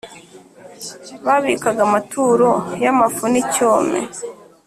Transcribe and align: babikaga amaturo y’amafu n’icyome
babikaga 1.25 1.81
amaturo 1.87 2.49
y’amafu 2.83 3.23
n’icyome 3.31 3.99